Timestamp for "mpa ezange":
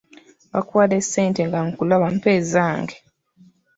2.15-2.95